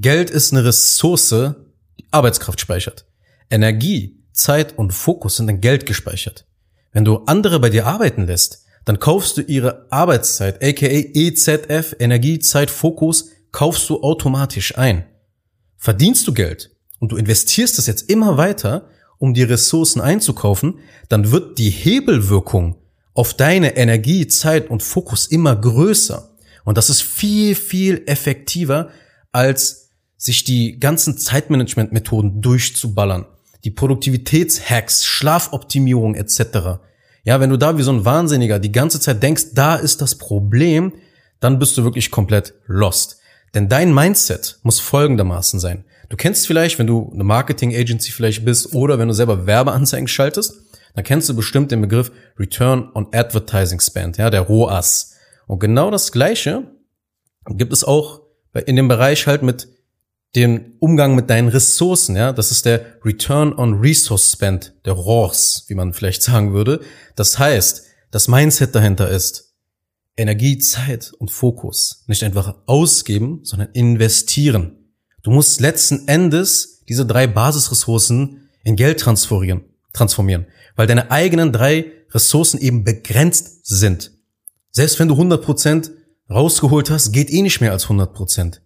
Geld 0.00 0.30
ist 0.30 0.52
eine 0.52 0.64
Ressource, 0.64 1.28
die 1.98 2.06
Arbeitskraft 2.10 2.58
speichert. 2.58 3.04
Energie, 3.50 4.18
Zeit 4.32 4.78
und 4.78 4.94
Fokus 4.94 5.36
sind 5.36 5.50
in 5.50 5.60
Geld 5.60 5.84
gespeichert. 5.84 6.46
Wenn 6.90 7.04
du 7.04 7.18
andere 7.26 7.60
bei 7.60 7.68
dir 7.68 7.86
arbeiten 7.86 8.26
lässt, 8.26 8.64
dann 8.86 8.98
kaufst 8.98 9.36
du 9.36 9.42
ihre 9.42 9.92
Arbeitszeit, 9.92 10.62
aka 10.64 10.86
EZF, 10.86 11.96
Energie, 11.98 12.38
Zeit, 12.38 12.70
Fokus, 12.70 13.28
kaufst 13.52 13.90
du 13.90 14.02
automatisch 14.02 14.78
ein. 14.78 15.04
Verdienst 15.76 16.26
du 16.26 16.32
Geld 16.32 16.74
und 16.98 17.12
du 17.12 17.18
investierst 17.18 17.78
es 17.78 17.86
jetzt 17.86 18.08
immer 18.08 18.38
weiter, 18.38 18.88
um 19.18 19.34
die 19.34 19.42
Ressourcen 19.42 20.00
einzukaufen, 20.00 20.78
dann 21.10 21.30
wird 21.30 21.58
die 21.58 21.68
Hebelwirkung 21.68 22.76
auf 23.12 23.34
deine 23.34 23.76
Energie, 23.76 24.26
Zeit 24.28 24.70
und 24.70 24.82
Fokus 24.82 25.26
immer 25.26 25.56
größer. 25.56 26.30
Und 26.64 26.78
das 26.78 26.88
ist 26.88 27.02
viel, 27.02 27.54
viel 27.54 28.04
effektiver 28.06 28.88
als 29.30 29.79
sich 30.20 30.44
die 30.44 30.78
ganzen 30.78 31.16
Zeitmanagement-Methoden 31.16 32.42
durchzuballern, 32.42 33.24
die 33.64 33.70
Produktivitätshacks, 33.70 35.06
Schlafoptimierung 35.06 36.14
etc. 36.14 36.78
Ja, 37.24 37.40
wenn 37.40 37.48
du 37.48 37.56
da 37.56 37.78
wie 37.78 37.82
so 37.82 37.90
ein 37.90 38.04
Wahnsinniger 38.04 38.58
die 38.58 38.70
ganze 38.70 39.00
Zeit 39.00 39.22
denkst, 39.22 39.54
da 39.54 39.76
ist 39.76 40.02
das 40.02 40.16
Problem, 40.16 40.92
dann 41.40 41.58
bist 41.58 41.78
du 41.78 41.84
wirklich 41.84 42.10
komplett 42.10 42.52
lost. 42.66 43.18
Denn 43.54 43.70
dein 43.70 43.94
Mindset 43.94 44.58
muss 44.62 44.78
folgendermaßen 44.78 45.58
sein. 45.58 45.84
Du 46.10 46.18
kennst 46.18 46.46
vielleicht, 46.46 46.78
wenn 46.78 46.86
du 46.86 47.10
eine 47.14 47.24
Marketing 47.24 47.74
Agency 47.74 48.12
vielleicht 48.12 48.44
bist 48.44 48.74
oder 48.74 48.98
wenn 48.98 49.08
du 49.08 49.14
selber 49.14 49.46
Werbeanzeigen 49.46 50.06
schaltest, 50.06 50.60
dann 50.94 51.04
kennst 51.04 51.30
du 51.30 51.34
bestimmt 51.34 51.70
den 51.70 51.80
Begriff 51.80 52.12
Return 52.38 52.90
on 52.94 53.06
Advertising 53.12 53.80
Spend, 53.80 54.18
ja, 54.18 54.28
der 54.28 54.42
ROAS. 54.42 55.14
Und 55.46 55.60
genau 55.60 55.90
das 55.90 56.12
Gleiche 56.12 56.64
gibt 57.48 57.72
es 57.72 57.84
auch 57.84 58.20
in 58.66 58.76
dem 58.76 58.88
Bereich 58.88 59.26
halt 59.26 59.42
mit 59.42 59.68
dem 60.36 60.74
Umgang 60.78 61.14
mit 61.16 61.28
deinen 61.28 61.48
Ressourcen, 61.48 62.16
ja, 62.16 62.32
das 62.32 62.50
ist 62.50 62.64
der 62.64 62.84
Return 63.04 63.52
on 63.52 63.80
Resource 63.80 64.32
Spend, 64.32 64.74
der 64.84 64.92
RORS, 64.92 65.64
wie 65.68 65.74
man 65.74 65.92
vielleicht 65.92 66.22
sagen 66.22 66.52
würde. 66.52 66.80
Das 67.16 67.38
heißt, 67.38 67.86
das 68.10 68.28
Mindset 68.28 68.74
dahinter 68.74 69.08
ist 69.08 69.54
Energie, 70.16 70.58
Zeit 70.58 71.12
und 71.18 71.30
Fokus 71.30 72.04
nicht 72.06 72.22
einfach 72.22 72.56
ausgeben, 72.66 73.40
sondern 73.42 73.70
investieren. 73.72 74.94
Du 75.22 75.30
musst 75.30 75.60
letzten 75.60 76.08
Endes 76.08 76.84
diese 76.88 77.06
drei 77.06 77.26
Basisressourcen 77.26 78.48
in 78.64 78.76
Geld 78.76 79.00
transferieren, 79.00 79.64
transformieren, 79.92 80.46
weil 80.76 80.86
deine 80.86 81.10
eigenen 81.10 81.52
drei 81.52 81.92
Ressourcen 82.10 82.58
eben 82.60 82.84
begrenzt 82.84 83.66
sind. 83.66 84.12
Selbst 84.70 84.98
wenn 84.98 85.08
du 85.08 85.14
100% 85.14 85.90
rausgeholt 86.28 86.90
hast, 86.90 87.12
geht 87.12 87.30
eh 87.30 87.42
nicht 87.42 87.60
mehr 87.60 87.72
als 87.72 87.86
100%. 87.86 88.60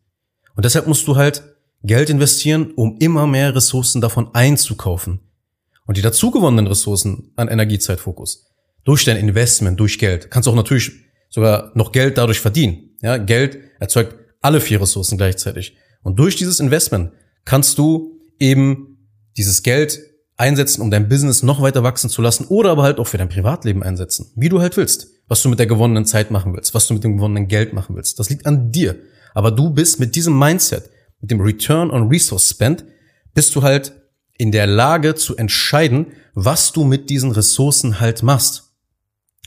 Und 0.56 0.64
deshalb 0.64 0.86
musst 0.86 1.06
du 1.06 1.16
halt 1.16 1.42
Geld 1.84 2.10
investieren, 2.10 2.72
um 2.74 2.96
immer 2.98 3.26
mehr 3.26 3.54
Ressourcen 3.54 4.00
davon 4.00 4.34
einzukaufen. 4.34 5.20
Und 5.86 5.96
die 5.96 6.02
dazugewonnenen 6.02 6.66
Ressourcen 6.66 7.32
an 7.36 7.48
Energiezeitfokus 7.48 8.46
durch 8.84 9.04
dein 9.04 9.18
Investment, 9.18 9.78
durch 9.78 9.98
Geld, 9.98 10.30
kannst 10.30 10.46
du 10.46 10.50
auch 10.50 10.56
natürlich 10.56 10.92
sogar 11.28 11.72
noch 11.74 11.92
Geld 11.92 12.16
dadurch 12.16 12.40
verdienen. 12.40 12.96
Ja, 13.02 13.18
Geld 13.18 13.58
erzeugt 13.80 14.14
alle 14.40 14.60
vier 14.60 14.80
Ressourcen 14.80 15.18
gleichzeitig. 15.18 15.76
Und 16.02 16.18
durch 16.18 16.36
dieses 16.36 16.60
Investment 16.60 17.12
kannst 17.44 17.78
du 17.78 18.20
eben 18.38 19.08
dieses 19.36 19.62
Geld 19.62 20.00
einsetzen, 20.36 20.82
um 20.82 20.90
dein 20.90 21.08
Business 21.08 21.42
noch 21.42 21.60
weiter 21.60 21.82
wachsen 21.82 22.10
zu 22.10 22.22
lassen 22.22 22.46
oder 22.48 22.70
aber 22.70 22.82
halt 22.82 22.98
auch 22.98 23.06
für 23.06 23.18
dein 23.18 23.28
Privatleben 23.28 23.82
einsetzen, 23.82 24.32
wie 24.36 24.48
du 24.48 24.60
halt 24.60 24.76
willst, 24.76 25.08
was 25.28 25.42
du 25.42 25.48
mit 25.48 25.58
der 25.58 25.66
gewonnenen 25.66 26.06
Zeit 26.06 26.30
machen 26.30 26.54
willst, 26.54 26.74
was 26.74 26.86
du 26.86 26.94
mit 26.94 27.04
dem 27.04 27.16
gewonnenen 27.16 27.48
Geld 27.48 27.72
machen 27.72 27.94
willst. 27.96 28.18
Das 28.18 28.30
liegt 28.30 28.46
an 28.46 28.72
dir. 28.72 28.96
Aber 29.32 29.50
du 29.50 29.70
bist 29.70 30.00
mit 30.00 30.14
diesem 30.14 30.38
Mindset, 30.38 30.90
mit 31.24 31.30
dem 31.30 31.40
Return 31.40 31.90
on 31.90 32.08
Resource 32.08 32.50
Spend, 32.50 32.84
bist 33.32 33.56
du 33.56 33.62
halt 33.62 33.94
in 34.36 34.52
der 34.52 34.66
Lage 34.66 35.14
zu 35.14 35.34
entscheiden, 35.38 36.08
was 36.34 36.72
du 36.72 36.84
mit 36.84 37.08
diesen 37.08 37.32
Ressourcen 37.32 37.98
halt 37.98 38.22
machst. 38.22 38.74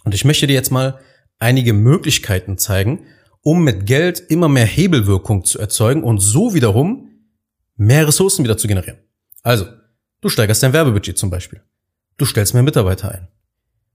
Und 0.04 0.16
ich 0.16 0.26
möchte 0.26 0.48
dir 0.48 0.54
jetzt 0.54 0.72
mal 0.72 1.00
einige 1.38 1.74
Möglichkeiten 1.74 2.58
zeigen, 2.58 3.06
um 3.42 3.64
mit 3.64 3.86
Geld 3.86 4.20
immer 4.30 4.50
mehr 4.50 4.66
Hebelwirkung 4.66 5.46
zu 5.46 5.60
erzeugen 5.60 6.04
und 6.04 6.18
so 6.18 6.56
wiederum 6.56 7.12
mehr 7.76 8.08
Ressourcen 8.08 8.44
wieder 8.44 8.58
zu 8.58 8.68
generieren. 8.68 8.98
Also, 9.44 9.68
du 10.22 10.30
steigerst 10.30 10.64
dein 10.64 10.74
Werbebudget 10.74 11.20
zum 11.20 11.30
Beispiel. 11.30 11.62
Du 12.18 12.26
stellst 12.26 12.56
mehr 12.56 12.64
Mitarbeiter 12.64 13.12
ein. 13.12 13.28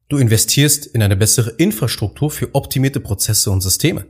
Du 0.08 0.18
investierst 0.18 0.86
in 0.86 1.02
eine 1.02 1.16
bessere 1.16 1.50
Infrastruktur 1.50 2.30
für 2.30 2.54
optimierte 2.54 3.00
Prozesse 3.00 3.50
und 3.50 3.60
Systeme. 3.60 4.06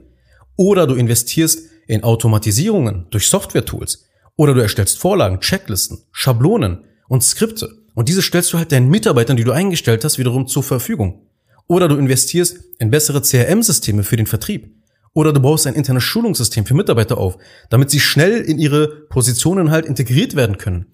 Oder 0.57 0.85
du 0.85 0.93
investierst 0.93 1.72
in 1.87 2.03
Automatisierungen 2.03 3.07
durch 3.11 3.27
Software-Tools. 3.27 4.05
Oder 4.35 4.53
du 4.53 4.61
erstellst 4.61 4.97
Vorlagen, 4.97 5.39
Checklisten, 5.39 5.99
Schablonen 6.11 6.85
und 7.07 7.23
Skripte. 7.23 7.69
Und 7.93 8.09
diese 8.09 8.21
stellst 8.21 8.51
du 8.53 8.57
halt 8.57 8.71
deinen 8.71 8.89
Mitarbeitern, 8.89 9.37
die 9.37 9.43
du 9.43 9.51
eingestellt 9.51 10.03
hast, 10.03 10.17
wiederum 10.17 10.47
zur 10.47 10.63
Verfügung. 10.63 11.27
Oder 11.67 11.87
du 11.87 11.95
investierst 11.95 12.57
in 12.79 12.89
bessere 12.89 13.21
CRM-Systeme 13.21 14.03
für 14.03 14.17
den 14.17 14.27
Vertrieb. 14.27 14.75
Oder 15.13 15.31
du 15.31 15.39
baust 15.39 15.67
ein 15.67 15.75
internes 15.75 16.03
Schulungssystem 16.03 16.65
für 16.65 16.73
Mitarbeiter 16.73 17.17
auf, 17.17 17.37
damit 17.69 17.91
sie 17.91 17.99
schnell 17.99 18.41
in 18.41 18.57
ihre 18.57 18.87
Positionen 18.87 19.69
halt 19.69 19.85
integriert 19.85 20.35
werden 20.35 20.57
können. 20.57 20.87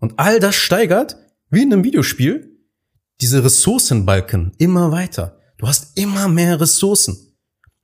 Und 0.00 0.14
all 0.18 0.40
das 0.40 0.56
steigert, 0.56 1.16
wie 1.50 1.62
in 1.62 1.72
einem 1.72 1.84
Videospiel, 1.84 2.58
diese 3.20 3.44
Ressourcenbalken 3.44 4.52
immer 4.58 4.90
weiter. 4.90 5.40
Du 5.58 5.68
hast 5.68 5.96
immer 5.96 6.28
mehr 6.28 6.60
Ressourcen. 6.60 7.36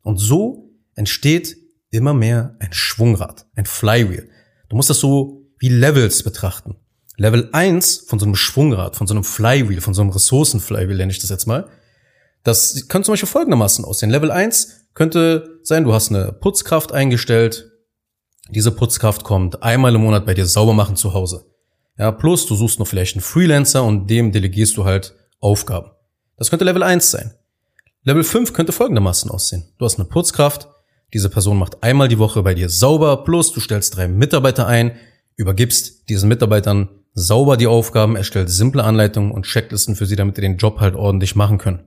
Und 0.03 0.19
so 0.19 0.75
entsteht 0.95 1.57
immer 1.93 2.15
mehr 2.15 2.57
ein 2.59 2.73
Schwungrad, 2.73 3.47
ein 3.55 3.67
Flywheel. 3.67 4.29
Du 4.69 4.77
musst 4.77 4.91
das 4.91 4.99
so 4.99 5.47
wie 5.59 5.69
Levels 5.69 6.25
betrachten. 6.25 6.77
Level 7.17 7.51
1 7.53 8.07
von 8.09 8.19
so 8.19 8.25
einem 8.25 8.35
Schwungrad, 8.35 8.97
von 8.97 9.07
so 9.07 9.15
einem 9.15 9.23
Flywheel, 9.23 9.81
von 9.81 9.95
so 9.95 10.01
einem 10.01 10.11
Ressourcenflywheel 10.11 10.97
nenne 10.97 11.13
ich 11.13 11.21
das 11.21 11.31
jetzt 11.31 11.47
mal. 11.47 11.69
Das 12.43 12.89
könnte 12.89 13.07
zum 13.07 13.13
Beispiel 13.13 13.29
folgendermaßen 13.29 13.85
aussehen. 13.85 14.11
Level 14.11 14.31
1 14.31 14.87
könnte 14.95 15.61
sein, 15.63 15.85
du 15.85 15.93
hast 15.93 16.11
eine 16.11 16.33
Putzkraft 16.33 16.93
eingestellt. 16.93 17.71
Diese 18.49 18.73
Putzkraft 18.73 19.23
kommt 19.23 19.63
einmal 19.63 19.95
im 19.95 20.01
Monat 20.01 20.27
bei 20.27 20.35
dir 20.35 20.47
sauber 20.47 20.73
machen 20.73 20.97
zu 20.97 21.15
Hause. 21.15 21.47
Ja, 21.99 22.11
plus 22.11 22.47
du 22.47 22.57
suchst 22.57 22.79
noch 22.79 22.87
vielleicht 22.87 23.15
einen 23.15 23.23
Freelancer 23.23 23.85
und 23.85 24.09
dem 24.09 24.33
delegierst 24.33 24.77
du 24.77 24.85
halt 24.85 25.15
Aufgaben. 25.39 25.91
Das 26.39 26.51
könnte 26.51 26.65
Level 26.65 26.83
1 26.83 27.11
sein. 27.11 27.35
Level 28.05 28.25
5 28.25 28.53
könnte 28.53 28.73
folgendermaßen 28.73 29.31
aussehen. 29.31 29.73
Du 29.79 29.85
hast 29.85 29.99
eine 29.99 30.09
Putzkraft, 30.09 30.69
diese 31.13 31.29
Person 31.29 31.59
macht 31.59 31.83
einmal 31.83 32.09
die 32.09 32.19
Woche 32.19 32.43
bei 32.43 32.55
dir 32.55 32.69
sauber, 32.69 33.25
plus 33.25 33.53
du 33.53 33.61
stellst 33.61 33.97
drei 33.97 34.09
Mitarbeiter 34.09 34.67
ein, 34.67 34.93
übergibst 35.37 36.09
diesen 36.09 36.29
Mitarbeitern 36.29 36.89
sauber 37.15 37.57
die 37.57 37.67
Aufgaben, 37.67 38.17
erstellst 38.17 38.57
simple 38.57 38.85
Anleitungen 38.85 39.33
und 39.33 39.45
Checklisten 39.45 39.97
für 39.97 40.07
sie, 40.07 40.17
damit 40.17 40.37
sie 40.37 40.43
den 40.43 40.57
Job 40.57 40.81
halt 40.81 40.95
ordentlich 40.95 41.37
machen 41.37 41.59
können. 41.59 41.85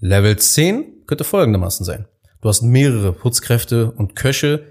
Level 0.00 0.36
10 0.36 1.04
könnte 1.06 1.24
folgendermaßen 1.24 1.86
sein. 1.86 2.06
Du 2.40 2.48
hast 2.48 2.62
mehrere 2.62 3.12
Putzkräfte 3.12 3.92
und 3.92 4.16
Köche 4.16 4.66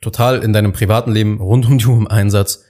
total 0.00 0.42
in 0.42 0.52
deinem 0.52 0.72
privaten 0.72 1.12
Leben 1.12 1.40
rund 1.40 1.66
um 1.66 1.78
die 1.78 1.86
Uhr 1.86 1.96
im 1.96 2.08
Einsatz. 2.08 2.64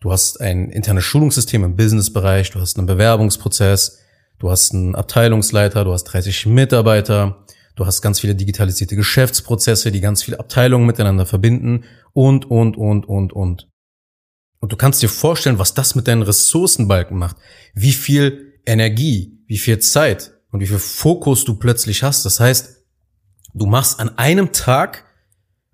Du 0.00 0.12
hast 0.12 0.40
ein 0.40 0.70
internes 0.70 1.04
Schulungssystem 1.04 1.64
im 1.64 1.74
Businessbereich, 1.74 2.50
du 2.50 2.60
hast 2.60 2.78
einen 2.78 2.86
Bewerbungsprozess, 2.86 3.98
du 4.38 4.50
hast 4.50 4.72
einen 4.72 4.94
Abteilungsleiter, 4.94 5.84
du 5.84 5.92
hast 5.92 6.04
30 6.04 6.46
Mitarbeiter, 6.46 7.44
Du 7.78 7.86
hast 7.86 8.02
ganz 8.02 8.18
viele 8.18 8.34
digitalisierte 8.34 8.96
Geschäftsprozesse, 8.96 9.92
die 9.92 10.00
ganz 10.00 10.24
viele 10.24 10.40
Abteilungen 10.40 10.84
miteinander 10.84 11.26
verbinden 11.26 11.84
und, 12.12 12.50
und, 12.50 12.76
und, 12.76 13.08
und, 13.08 13.32
und. 13.32 13.68
Und 14.58 14.72
du 14.72 14.76
kannst 14.76 15.00
dir 15.00 15.08
vorstellen, 15.08 15.60
was 15.60 15.74
das 15.74 15.94
mit 15.94 16.08
deinen 16.08 16.22
Ressourcenbalken 16.22 17.16
macht. 17.16 17.36
Wie 17.74 17.92
viel 17.92 18.60
Energie, 18.66 19.38
wie 19.46 19.58
viel 19.58 19.78
Zeit 19.78 20.32
und 20.50 20.58
wie 20.58 20.66
viel 20.66 20.80
Fokus 20.80 21.44
du 21.44 21.54
plötzlich 21.54 22.02
hast. 22.02 22.24
Das 22.24 22.40
heißt, 22.40 22.84
du 23.54 23.66
machst 23.66 24.00
an 24.00 24.18
einem 24.18 24.50
Tag, 24.50 25.04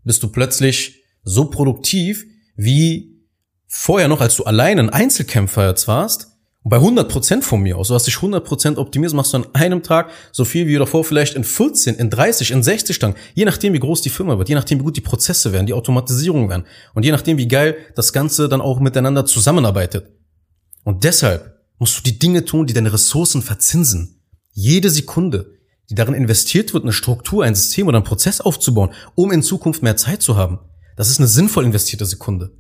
bist 0.02 0.22
du 0.22 0.28
plötzlich 0.28 1.02
so 1.22 1.46
produktiv 1.46 2.26
wie 2.54 3.24
vorher 3.66 4.08
noch, 4.08 4.20
als 4.20 4.36
du 4.36 4.44
allein 4.44 4.78
ein 4.78 4.90
Einzelkämpfer 4.90 5.70
jetzt 5.70 5.88
warst 5.88 6.33
und 6.64 6.70
bei 6.70 6.78
100 6.78 7.10
Prozent 7.10 7.44
von 7.44 7.60
mir 7.60 7.76
aus, 7.76 7.88
du 7.88 7.94
hast 7.94 8.06
dich 8.06 8.16
100 8.16 8.42
Prozent 8.42 8.78
optimierst, 8.78 9.14
machst 9.14 9.34
du 9.34 9.36
an 9.36 9.46
einem 9.52 9.82
Tag 9.82 10.10
so 10.32 10.46
viel 10.46 10.66
wie 10.66 10.74
davor 10.76 11.04
vielleicht 11.04 11.36
in 11.36 11.44
14, 11.44 11.96
in 11.96 12.08
30, 12.08 12.52
in 12.52 12.62
60 12.62 12.98
Tagen. 12.98 13.16
Je 13.34 13.44
nachdem, 13.44 13.74
wie 13.74 13.78
groß 13.78 14.00
die 14.00 14.08
Firma 14.08 14.38
wird, 14.38 14.48
je 14.48 14.54
nachdem, 14.54 14.80
wie 14.80 14.84
gut 14.84 14.96
die 14.96 15.02
Prozesse 15.02 15.52
werden, 15.52 15.66
die 15.66 15.74
Automatisierung 15.74 16.48
werden 16.48 16.64
und 16.94 17.04
je 17.04 17.12
nachdem, 17.12 17.36
wie 17.36 17.48
geil 17.48 17.76
das 17.96 18.14
Ganze 18.14 18.48
dann 18.48 18.62
auch 18.62 18.80
miteinander 18.80 19.26
zusammenarbeitet. 19.26 20.10
Und 20.84 21.04
deshalb 21.04 21.60
musst 21.78 21.98
du 21.98 22.02
die 22.02 22.18
Dinge 22.18 22.46
tun, 22.46 22.66
die 22.66 22.72
deine 22.72 22.94
Ressourcen 22.94 23.42
verzinsen. 23.42 24.22
Jede 24.52 24.88
Sekunde, 24.88 25.58
die 25.90 25.94
darin 25.94 26.14
investiert 26.14 26.72
wird, 26.72 26.84
eine 26.84 26.94
Struktur, 26.94 27.44
ein 27.44 27.54
System 27.54 27.88
oder 27.88 27.98
einen 27.98 28.06
Prozess 28.06 28.40
aufzubauen, 28.40 28.94
um 29.14 29.32
in 29.32 29.42
Zukunft 29.42 29.82
mehr 29.82 29.98
Zeit 29.98 30.22
zu 30.22 30.36
haben, 30.36 30.60
das 30.96 31.10
ist 31.10 31.18
eine 31.18 31.28
sinnvoll 31.28 31.66
investierte 31.66 32.06
Sekunde. 32.06 32.56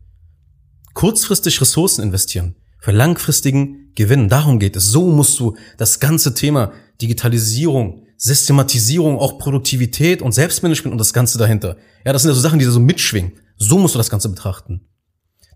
Kurzfristig 0.92 1.58
Ressourcen 1.58 2.02
investieren 2.02 2.56
für 2.84 2.92
langfristigen 2.92 3.92
Gewinn. 3.94 4.28
Darum 4.28 4.58
geht 4.58 4.76
es. 4.76 4.84
So 4.84 5.10
musst 5.10 5.40
du 5.40 5.56
das 5.78 6.00
ganze 6.00 6.34
Thema 6.34 6.74
Digitalisierung, 7.00 8.06
Systematisierung, 8.18 9.18
auch 9.18 9.38
Produktivität 9.38 10.20
und 10.20 10.32
Selbstmanagement 10.32 10.92
und 10.92 10.98
das 10.98 11.14
Ganze 11.14 11.38
dahinter. 11.38 11.78
Ja, 12.04 12.12
das 12.12 12.20
sind 12.20 12.32
ja 12.32 12.34
so 12.34 12.42
Sachen, 12.42 12.58
die 12.58 12.66
da 12.66 12.70
so 12.70 12.80
mitschwingen. 12.80 13.32
So 13.56 13.78
musst 13.78 13.94
du 13.94 13.98
das 13.98 14.10
Ganze 14.10 14.28
betrachten. 14.28 14.82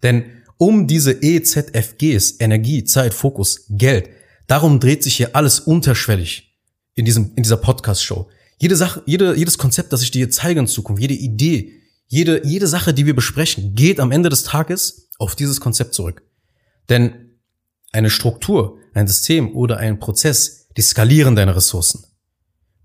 Denn 0.03 0.25
um 0.57 0.87
diese 0.87 1.13
EZFGs, 1.13 2.41
Energie, 2.41 2.85
Zeit, 2.85 3.13
Fokus, 3.13 3.67
Geld, 3.69 4.09
darum 4.47 4.81
dreht 4.81 5.03
sich 5.03 5.17
hier 5.17 5.37
alles 5.37 5.61
unterschwellig 5.61 6.57
in 6.95 7.05
diesem, 7.05 7.33
in 7.37 7.43
dieser 7.43 7.59
Podcast-Show. 7.59 8.31
Jede 8.59 8.75
Sache, 8.75 9.03
jede, 9.05 9.37
jedes 9.37 9.59
Konzept, 9.59 9.93
das 9.93 10.01
ich 10.01 10.11
dir 10.11 10.31
zeige 10.31 10.61
in 10.61 10.67
Zukunft, 10.67 11.03
jede 11.03 11.13
Idee, 11.13 11.75
jede, 12.07 12.47
jede 12.47 12.67
Sache, 12.67 12.95
die 12.95 13.05
wir 13.05 13.15
besprechen, 13.15 13.75
geht 13.75 14.01
am 14.01 14.13
Ende 14.13 14.31
des 14.31 14.45
Tages 14.45 15.11
auf 15.19 15.37
dieses 15.37 15.61
Konzept 15.61 15.93
zurück. 15.93 16.23
Denn 16.89 17.39
eine 17.93 18.11
Struktur, 18.11 18.79
ein 18.95 19.07
System 19.07 19.55
oder 19.55 19.79
ein 19.79 19.99
Prozess, 19.99 20.69
die 20.77 20.83
skalieren 20.83 21.37
deine 21.37 21.57
Ressourcen. 21.57 22.05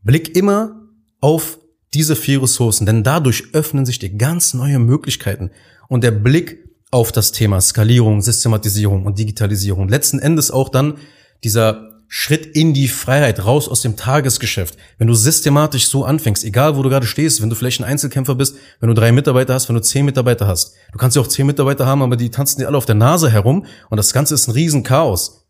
Blick 0.02 0.36
immer 0.36 0.90
auf 1.22 1.60
diese 1.94 2.16
vier 2.16 2.42
Ressourcen, 2.42 2.86
denn 2.86 3.04
dadurch 3.04 3.54
öffnen 3.54 3.86
sich 3.86 4.00
dir 4.00 4.10
ganz 4.10 4.54
neue 4.54 4.80
Möglichkeiten. 4.80 5.52
Und 5.88 6.04
der 6.04 6.12
Blick 6.12 6.64
auf 6.92 7.12
das 7.12 7.32
Thema 7.32 7.62
Skalierung, 7.62 8.22
Systematisierung 8.22 9.06
und 9.06 9.20
Digitalisierung, 9.20 9.90
letzten 9.90 10.20
Endes 10.20 10.52
auch 10.52 10.70
dann 10.70 10.98
dieser 11.44 11.93
Schritt 12.16 12.46
in 12.46 12.76
die 12.76 12.90
Freiheit, 12.90 13.44
raus 13.44 13.68
aus 13.68 13.82
dem 13.82 13.96
Tagesgeschäft. 13.96 14.78
Wenn 15.00 15.08
du 15.08 15.16
systematisch 15.16 15.88
so 15.88 16.06
anfängst, 16.06 16.44
egal 16.44 16.78
wo 16.78 16.84
du 16.84 16.90
gerade 16.90 17.08
stehst, 17.08 17.42
wenn 17.42 17.50
du 17.50 17.56
vielleicht 17.56 17.82
ein 17.82 17.86
Einzelkämpfer 17.86 18.36
bist, 18.36 18.56
wenn 18.80 18.90
du 18.90 18.94
drei 18.94 19.12
Mitarbeiter 19.12 19.56
hast, 19.56 19.68
wenn 19.68 19.76
du 19.76 19.82
zehn 19.82 20.06
Mitarbeiter 20.06 20.46
hast. 20.46 20.76
Du 20.92 21.00
kannst 21.00 21.16
ja 21.16 21.24
auch 21.24 21.28
zehn 21.28 21.48
Mitarbeiter 21.48 21.88
haben, 21.88 22.04
aber 22.04 22.16
die 22.16 22.30
tanzen 22.30 22.60
dir 22.60 22.68
alle 22.68 22.78
auf 22.78 22.86
der 22.86 22.94
Nase 22.94 23.32
herum 23.32 23.66
und 23.90 23.98
das 23.98 24.14
Ganze 24.14 24.36
ist 24.36 24.48
ein 24.48 24.52
Riesenchaos. 24.52 25.48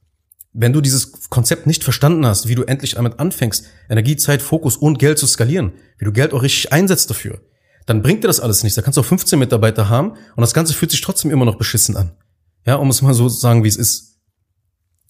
Wenn 0.54 0.72
du 0.72 0.80
dieses 0.80 1.28
Konzept 1.30 1.68
nicht 1.68 1.84
verstanden 1.84 2.26
hast, 2.26 2.48
wie 2.48 2.56
du 2.56 2.64
endlich 2.64 2.96
damit 2.96 3.20
anfängst, 3.20 3.66
Energie, 3.90 4.16
Zeit, 4.16 4.42
Fokus 4.42 4.78
und 4.78 5.00
Geld 5.00 5.20
zu 5.20 5.28
skalieren, 5.28 5.74
wie 5.98 6.06
du 6.06 6.14
Geld 6.14 6.32
auch 6.32 6.44
richtig 6.44 6.72
einsetzt 6.72 7.10
dafür, 7.10 7.42
dann 7.88 8.02
bringt 8.02 8.24
dir 8.24 8.30
das 8.30 8.40
alles 8.40 8.64
nichts. 8.64 8.78
Da 8.78 8.82
kannst 8.82 8.96
du 8.96 9.02
auch 9.02 9.06
15 9.06 9.38
Mitarbeiter 9.38 9.90
haben 9.90 10.12
und 10.12 10.42
das 10.42 10.54
Ganze 10.54 10.74
fühlt 10.74 10.92
sich 10.92 11.02
trotzdem 11.02 11.30
immer 11.30 11.44
noch 11.44 11.58
beschissen 11.58 11.98
an. 11.98 12.14
Ja, 12.66 12.76
um 12.76 12.90
es 12.90 13.02
mal 13.02 13.14
so 13.14 13.28
zu 13.28 13.38
sagen, 13.38 13.66
wie 13.66 13.68
es 13.68 13.76
ist. 13.76 14.13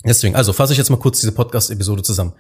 Deswegen, 0.06 0.36
also 0.36 0.54
fasse 0.54 0.74
ich 0.74 0.78
jetzt 0.78 0.90
mal 0.90 0.98
kurz 0.98 1.20
diese 1.20 1.32
Podcast-Episode 1.32 2.04
zusammen. 2.04 2.34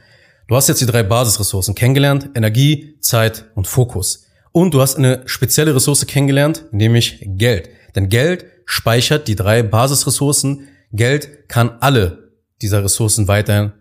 Du 0.47 0.55
hast 0.55 0.67
jetzt 0.67 0.81
die 0.81 0.85
drei 0.85 1.03
Basisressourcen 1.03 1.75
kennengelernt, 1.75 2.29
Energie, 2.35 2.97
Zeit 2.99 3.45
und 3.55 3.67
Fokus. 3.67 4.25
Und 4.51 4.73
du 4.73 4.81
hast 4.81 4.97
eine 4.97 5.23
spezielle 5.25 5.73
Ressource 5.73 6.05
kennengelernt, 6.05 6.65
nämlich 6.71 7.23
Geld. 7.25 7.69
Denn 7.95 8.09
Geld 8.09 8.45
speichert 8.65 9.27
die 9.27 9.35
drei 9.35 9.63
Basisressourcen. 9.63 10.67
Geld 10.91 11.49
kann 11.49 11.77
alle 11.79 12.31
dieser 12.61 12.83
Ressourcen 12.83 13.27
weiterhin 13.27 13.71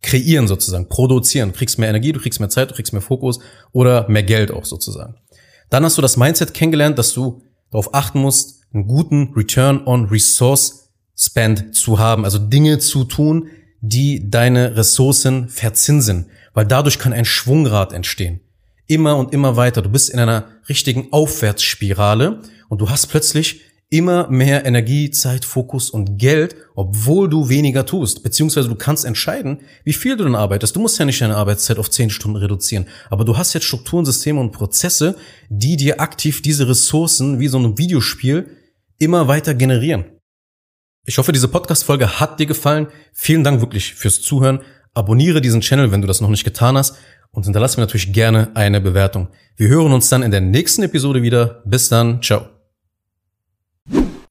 kreieren 0.00 0.48
sozusagen, 0.48 0.88
produzieren. 0.88 1.52
Du 1.52 1.58
kriegst 1.58 1.78
mehr 1.78 1.88
Energie, 1.88 2.12
du 2.12 2.20
kriegst 2.20 2.40
mehr 2.40 2.48
Zeit, 2.48 2.70
du 2.70 2.74
kriegst 2.74 2.92
mehr 2.92 3.02
Fokus 3.02 3.38
oder 3.72 4.08
mehr 4.08 4.22
Geld 4.22 4.50
auch 4.50 4.64
sozusagen. 4.64 5.16
Dann 5.70 5.84
hast 5.84 5.96
du 5.96 6.02
das 6.02 6.16
Mindset 6.16 6.54
kennengelernt, 6.54 6.98
dass 6.98 7.12
du 7.12 7.42
darauf 7.70 7.94
achten 7.94 8.20
musst, 8.20 8.62
einen 8.74 8.86
guten 8.86 9.32
Return 9.34 9.86
on 9.86 10.06
Resource 10.06 10.81
Spend 11.24 11.74
zu 11.76 11.98
haben, 11.98 12.24
also 12.24 12.38
Dinge 12.38 12.78
zu 12.78 13.04
tun, 13.04 13.48
die 13.80 14.28
deine 14.30 14.76
Ressourcen 14.76 15.48
verzinsen, 15.48 16.26
weil 16.54 16.66
dadurch 16.66 16.98
kann 16.98 17.12
ein 17.12 17.24
Schwungrad 17.24 17.92
entstehen. 17.92 18.40
Immer 18.86 19.16
und 19.16 19.32
immer 19.32 19.56
weiter. 19.56 19.82
Du 19.82 19.88
bist 19.88 20.10
in 20.10 20.18
einer 20.18 20.46
richtigen 20.68 21.08
Aufwärtsspirale 21.12 22.42
und 22.68 22.80
du 22.80 22.90
hast 22.90 23.06
plötzlich 23.06 23.62
immer 23.88 24.28
mehr 24.28 24.64
Energie, 24.64 25.10
Zeit, 25.10 25.44
Fokus 25.44 25.90
und 25.90 26.18
Geld, 26.18 26.56
obwohl 26.74 27.28
du 27.28 27.48
weniger 27.50 27.84
tust. 27.84 28.22
Beziehungsweise 28.22 28.68
du 28.68 28.74
kannst 28.74 29.04
entscheiden, 29.04 29.60
wie 29.84 29.92
viel 29.92 30.16
du 30.16 30.24
dann 30.24 30.34
arbeitest. 30.34 30.74
Du 30.74 30.80
musst 30.80 30.98
ja 30.98 31.04
nicht 31.04 31.20
deine 31.20 31.36
Arbeitszeit 31.36 31.78
auf 31.78 31.90
zehn 31.90 32.08
Stunden 32.08 32.38
reduzieren. 32.38 32.86
Aber 33.10 33.24
du 33.24 33.36
hast 33.36 33.52
jetzt 33.52 33.66
Strukturen, 33.66 34.06
Systeme 34.06 34.40
und 34.40 34.50
Prozesse, 34.50 35.14
die 35.50 35.76
dir 35.76 36.00
aktiv 36.00 36.40
diese 36.40 36.68
Ressourcen 36.68 37.38
wie 37.38 37.48
so 37.48 37.58
ein 37.58 37.76
Videospiel 37.76 38.56
immer 38.98 39.28
weiter 39.28 39.54
generieren. 39.54 40.06
Ich 41.04 41.18
hoffe, 41.18 41.32
diese 41.32 41.48
Podcast-Folge 41.48 42.20
hat 42.20 42.38
dir 42.38 42.46
gefallen. 42.46 42.86
Vielen 43.12 43.42
Dank 43.42 43.60
wirklich 43.60 43.94
fürs 43.94 44.22
Zuhören. 44.22 44.60
Abonniere 44.94 45.40
diesen 45.40 45.60
Channel, 45.60 45.90
wenn 45.90 46.00
du 46.00 46.06
das 46.06 46.20
noch 46.20 46.28
nicht 46.28 46.44
getan 46.44 46.76
hast. 46.76 46.96
Und 47.32 47.44
hinterlasse 47.44 47.78
mir 47.78 47.86
natürlich 47.86 48.12
gerne 48.12 48.50
eine 48.54 48.80
Bewertung. 48.80 49.28
Wir 49.56 49.68
hören 49.68 49.92
uns 49.92 50.08
dann 50.08 50.22
in 50.22 50.30
der 50.30 50.40
nächsten 50.40 50.82
Episode 50.82 51.22
wieder. 51.22 51.62
Bis 51.64 51.88
dann. 51.88 52.22
Ciao. 52.22 52.46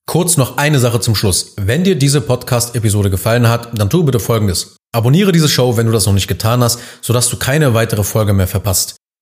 Kurz 0.06 0.38
noch 0.38 0.58
eine 0.58 0.80
Sache 0.80 1.02
zum 1.02 1.16
Schluss. 1.16 1.56
Wenn 1.58 1.84
dir 1.84 1.96
diese 1.96 2.22
Podcast-Episode 2.22 3.10
gefallen 3.10 3.50
hat, 3.50 3.78
dann 3.78 3.90
tu 3.90 4.04
bitte 4.04 4.20
Folgendes. 4.20 4.78
Abonniere 4.94 5.32
diese 5.32 5.50
Show, 5.50 5.76
wenn 5.76 5.88
du 5.88 5.92
das 5.92 6.06
noch 6.06 6.14
nicht 6.14 6.28
getan 6.28 6.64
hast, 6.64 6.80
sodass 7.02 7.28
du 7.30 7.38
keine 7.38 7.74
weitere 7.74 8.04
Folge 8.04 8.34
mehr 8.34 8.48
verpasst. 8.48 9.01